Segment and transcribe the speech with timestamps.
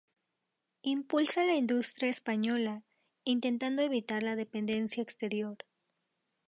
[0.81, 2.81] Impulsa la industria española,
[3.23, 5.57] intentando evitar la dependencia exterior.